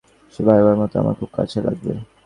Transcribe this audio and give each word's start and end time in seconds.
সে 0.33 0.39
বরাবরের 0.45 0.77
মত 0.81 0.91
আমার 1.01 1.15
খুব 1.19 1.29
কাজে 1.33 1.59
লাগবে। 1.65 1.91